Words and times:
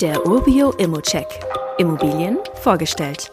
Der 0.00 0.24
Urbio 0.28 0.70
Immocheck. 0.74 1.26
Immobilien 1.76 2.38
vorgestellt. 2.54 3.32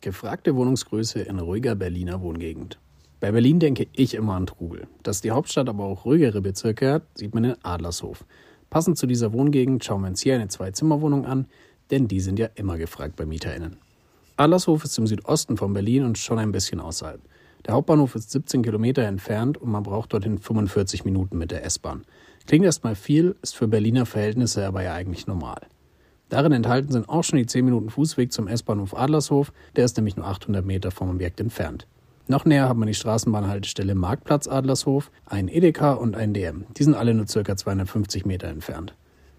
Gefragte 0.00 0.56
Wohnungsgröße 0.56 1.20
in 1.20 1.38
ruhiger 1.38 1.76
Berliner 1.76 2.20
Wohngegend. 2.20 2.80
Bei 3.20 3.30
Berlin 3.30 3.60
denke 3.60 3.86
ich 3.92 4.14
immer 4.14 4.34
an 4.34 4.46
Trubel. 4.46 4.88
Dass 5.04 5.20
die 5.20 5.30
Hauptstadt 5.30 5.68
aber 5.68 5.84
auch 5.84 6.04
ruhigere 6.04 6.40
Bezirke 6.40 6.94
hat, 6.94 7.04
sieht 7.14 7.32
man 7.32 7.44
in 7.44 7.54
Adlershof. 7.62 8.24
Passend 8.70 8.98
zu 8.98 9.06
dieser 9.06 9.32
Wohngegend 9.32 9.84
schauen 9.84 10.00
wir 10.00 10.08
uns 10.08 10.20
hier 10.20 10.34
eine 10.34 10.48
Zwei-Zimmer-Wohnung 10.48 11.26
an, 11.26 11.46
denn 11.92 12.08
die 12.08 12.18
sind 12.18 12.40
ja 12.40 12.48
immer 12.56 12.76
gefragt 12.76 13.14
bei 13.14 13.24
MieterInnen. 13.24 13.76
Adlershof 14.36 14.82
ist 14.82 14.98
im 14.98 15.06
Südosten 15.06 15.56
von 15.56 15.72
Berlin 15.72 16.02
und 16.02 16.18
schon 16.18 16.40
ein 16.40 16.50
bisschen 16.50 16.80
außerhalb. 16.80 17.20
Der 17.66 17.74
Hauptbahnhof 17.74 18.14
ist 18.14 18.30
17 18.30 18.62
Kilometer 18.62 19.02
entfernt 19.02 19.56
und 19.56 19.70
man 19.70 19.82
braucht 19.82 20.12
dorthin 20.12 20.38
45 20.38 21.04
Minuten 21.04 21.38
mit 21.38 21.50
der 21.50 21.64
S-Bahn. 21.64 22.02
Klingt 22.46 22.64
erstmal 22.64 22.94
viel, 22.94 23.36
ist 23.40 23.56
für 23.56 23.68
Berliner 23.68 24.04
Verhältnisse 24.04 24.66
aber 24.66 24.82
ja 24.82 24.92
eigentlich 24.92 25.26
normal. 25.26 25.62
Darin 26.28 26.52
enthalten 26.52 26.92
sind 26.92 27.08
auch 27.08 27.24
schon 27.24 27.38
die 27.38 27.46
10 27.46 27.64
Minuten 27.64 27.88
Fußweg 27.88 28.32
zum 28.32 28.48
S-Bahnhof 28.48 28.94
Adlershof, 28.94 29.52
der 29.76 29.86
ist 29.86 29.96
nämlich 29.96 30.16
nur 30.16 30.26
800 30.26 30.64
Meter 30.64 30.90
vom 30.90 31.08
Objekt 31.08 31.40
entfernt. 31.40 31.86
Noch 32.26 32.44
näher 32.44 32.68
hat 32.68 32.76
man 32.76 32.88
die 32.88 32.94
Straßenbahnhaltestelle 32.94 33.94
Marktplatz 33.94 34.46
Adlershof, 34.46 35.10
ein 35.26 35.48
Edeka 35.48 35.92
und 35.92 36.16
ein 36.16 36.34
DM. 36.34 36.64
Die 36.76 36.84
sind 36.84 36.94
alle 36.94 37.14
nur 37.14 37.26
ca. 37.26 37.56
250 37.56 38.26
Meter 38.26 38.48
entfernt. 38.48 38.94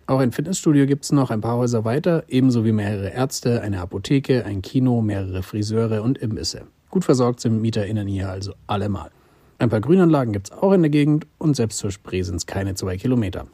Auch 0.08 0.20
ein 0.20 0.32
Fitnessstudio 0.32 0.86
gibt 0.86 1.04
es 1.04 1.12
noch 1.12 1.32
ein 1.32 1.42
paar 1.42 1.58
Häuser 1.58 1.84
weiter, 1.84 2.24
ebenso 2.28 2.64
wie 2.64 2.72
mehrere 2.72 3.10
Ärzte, 3.10 3.62
eine 3.62 3.82
Apotheke, 3.82 4.46
ein 4.46 4.62
Kino, 4.62 5.02
mehrere 5.02 5.42
Friseure 5.42 6.04
und 6.04 6.20
Imbisse. 6.20 6.68
Gut 6.96 7.04
versorgt 7.04 7.42
sind 7.42 7.62
MieterInnen 7.62 8.08
hier 8.08 8.30
also 8.30 8.54
allemal. 8.68 9.12
Ein 9.60 9.70
paar 9.70 9.82
Grünanlagen 9.82 10.32
gibt 10.32 10.50
es 10.50 10.58
auch 10.58 10.72
in 10.72 10.82
der 10.82 10.90
Gegend 10.90 11.28
und 11.38 11.54
selbst 11.54 11.80
zur 11.80 11.92
Spree 11.92 12.22
sind 12.22 12.38
es 12.38 12.46
keine 12.46 12.74
zwei 12.76 12.96
Kilometer. 12.96 13.48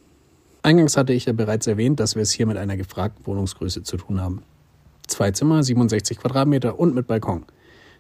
Eingangs 0.62 0.96
hatte 0.96 1.12
ich 1.14 1.26
ja 1.26 1.34
bereits 1.34 1.66
erwähnt, 1.66 2.00
dass 2.00 2.14
wir 2.14 2.22
es 2.22 2.30
hier 2.30 2.46
mit 2.46 2.58
einer 2.58 2.78
gefragten 2.78 3.26
Wohnungsgröße 3.26 3.82
zu 3.82 3.98
tun 3.98 4.22
haben. 4.22 4.44
Zwei 5.08 5.32
Zimmer, 5.32 5.64
67 5.64 6.20
Quadratmeter 6.20 6.78
und 6.78 6.94
mit 6.94 7.08
Balkon. 7.08 7.46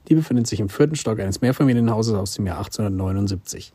Die 0.09 0.13
befindet 0.13 0.45
sich 0.45 0.59
im 0.59 0.69
vierten 0.69 0.95
Stock 0.95 1.19
eines 1.19 1.41
Mehrfamilienhauses 1.41 2.13
aus 2.13 2.35
dem 2.35 2.45
Jahr 2.45 2.59
1879. 2.59 3.73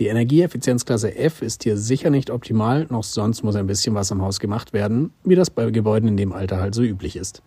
Die 0.00 0.08
Energieeffizienzklasse 0.08 1.14
F 1.14 1.40
ist 1.40 1.62
hier 1.62 1.76
sicher 1.76 2.10
nicht 2.10 2.30
optimal, 2.30 2.88
noch 2.90 3.04
sonst 3.04 3.44
muss 3.44 3.54
ein 3.54 3.68
bisschen 3.68 3.94
was 3.94 4.10
am 4.10 4.22
Haus 4.22 4.40
gemacht 4.40 4.72
werden, 4.72 5.12
wie 5.22 5.36
das 5.36 5.50
bei 5.50 5.70
Gebäuden 5.70 6.08
in 6.08 6.16
dem 6.16 6.32
Alter 6.32 6.60
halt 6.60 6.74
so 6.74 6.82
üblich 6.82 7.14
ist. 7.14 7.44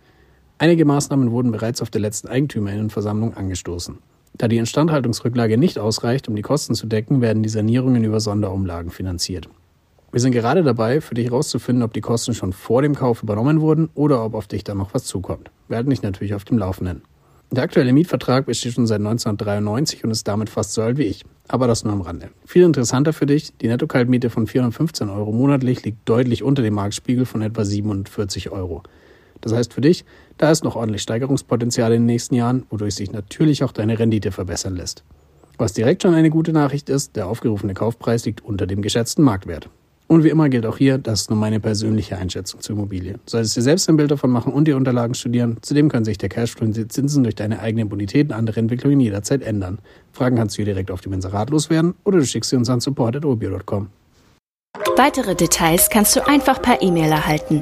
Einige 0.62 0.84
Maßnahmen 0.84 1.32
wurden 1.32 1.54
bereits 1.54 1.82
auf 1.82 1.90
der 1.90 2.02
letzten 2.02 2.28
Eigentümerinnenversammlung 2.28 3.34
angestoßen. 3.34 3.98
Da 4.34 4.50
die 4.50 4.58
Instandhaltungsrücklage 4.58 5.58
nicht 5.58 5.80
ausreicht, 5.80 6.28
um 6.28 6.36
die 6.36 6.42
Kosten 6.42 6.76
zu 6.76 6.86
decken, 6.86 7.22
werden 7.22 7.44
die 7.44 7.50
Sanierungen 7.50 8.04
über 8.04 8.20
Sonderumlagen 8.20 8.92
finanziert. 8.92 9.48
Wir 10.12 10.20
sind 10.20 10.34
gerade 10.34 10.62
dabei, 10.64 11.00
für 11.00 11.16
dich 11.16 11.28
herauszufinden, 11.28 11.82
ob 11.82 11.94
die 11.94 12.02
Kosten 12.02 12.34
schon 12.34 12.52
vor 12.52 12.82
dem 12.82 12.94
Kauf 12.94 13.24
übernommen 13.24 13.62
wurden 13.62 13.90
oder 13.96 14.26
ob 14.26 14.34
auf 14.34 14.48
dich 14.48 14.66
dann 14.66 14.78
noch 14.78 14.94
was 14.94 15.06
zukommt. 15.06 15.50
Wir 15.70 15.78
halten 15.78 15.92
dich 15.92 16.02
natürlich 16.02 16.34
auf 16.34 16.44
dem 16.44 16.58
Laufenden. 16.58 17.04
Der 17.52 17.64
aktuelle 17.64 17.94
Mietvertrag 17.94 18.46
besteht 18.46 18.74
schon 18.74 18.86
seit 18.86 19.00
1993 19.00 20.04
und 20.04 20.12
ist 20.12 20.28
damit 20.28 20.50
fast 20.50 20.74
so 20.74 20.82
alt 20.82 20.98
wie 20.98 21.04
ich. 21.04 21.24
Aber 21.48 21.68
das 21.68 21.86
nur 21.86 21.94
am 21.94 22.02
Rande. 22.02 22.32
Viel 22.46 22.64
interessanter 22.64 23.14
für 23.14 23.26
dich, 23.26 23.56
die 23.58 23.70
Netto-Kaltmiete 23.70 24.30
von 24.30 24.46
415 24.46 25.10
Euro 25.10 25.32
monatlich 25.32 25.86
liegt 25.86 26.08
deutlich 26.10 26.44
unter 26.44 26.64
dem 26.64 26.74
Marktspiegel 26.74 27.26
von 27.26 27.42
etwa 27.42 27.64
47 27.64 28.52
Euro. 28.52 28.84
Das 29.42 29.54
heißt 29.54 29.74
für 29.74 29.82
dich, 29.82 30.06
da 30.38 30.52
ist 30.52 30.64
noch 30.64 30.76
ordentlich 30.76 31.02
Steigerungspotenzial 31.02 31.94
in 31.94 32.02
den 32.02 32.06
nächsten 32.08 32.36
Jahren, 32.36 32.66
wodurch 32.70 32.96
sich 32.96 33.12
natürlich 33.12 33.64
auch 33.64 33.72
deine 33.72 34.00
Rendite 34.00 34.32
verbessern 34.32 34.76
lässt. 34.76 35.04
Was 35.58 35.74
direkt 35.74 36.04
schon 36.04 36.14
eine 36.14 36.30
gute 36.30 36.54
Nachricht 36.54 36.90
ist, 36.90 37.16
der 37.16 37.28
aufgerufene 37.28 37.74
Kaufpreis 37.74 38.26
liegt 38.26 38.44
unter 38.44 38.66
dem 38.66 38.82
geschätzten 38.82 39.24
Marktwert. 39.24 39.70
Und 40.08 40.24
wie 40.24 40.30
immer 40.30 40.50
gilt 40.50 40.66
auch 40.66 40.78
hier, 40.78 40.98
das 40.98 41.22
ist 41.22 41.30
nur 41.30 41.38
meine 41.38 41.60
persönliche 41.60 42.18
Einschätzung 42.18 42.62
zur 42.62 42.76
Immobilie. 42.76 43.20
Solltest 43.28 43.56
dir 43.58 43.62
selbst 43.62 43.88
ein 43.90 43.98
Bild 43.98 44.10
davon 44.10 44.32
machen 44.32 44.52
und 44.52 44.68
die 44.68 44.74
Unterlagen 44.74 45.14
studieren. 45.14 45.58
Zudem 45.62 45.88
können 45.88 46.04
sich 46.04 46.18
der 46.18 46.30
Cashflow 46.30 46.66
und 46.66 46.76
die 46.76 46.88
Zinsen 46.88 47.22
durch 47.24 47.36
deine 47.36 47.60
eigene 47.60 47.86
Bonität 47.86 48.30
und 48.30 48.34
andere 48.34 48.60
Entwicklungen 48.60 49.02
jederzeit 49.02 49.44
ändern. 49.44 49.78
Fragen 50.12 50.38
kannst 50.38 50.56
du 50.56 50.64
hier 50.64 50.66
direkt 50.66 50.90
auf 50.90 51.02
dem 51.02 51.14
Inserat 51.14 51.52
loswerden 51.52 51.94
oder 52.06 52.18
du 52.18 52.26
schickst 52.26 52.50
sie 52.50 52.56
uns 52.56 52.72
an 52.72 52.80
support.obio.com. 52.80 53.90
Weitere 54.96 55.36
Details 55.36 55.90
kannst 55.92 56.16
du 56.16 56.28
einfach 56.28 56.60
per 56.60 56.82
E-Mail 56.82 57.12
erhalten. 57.12 57.62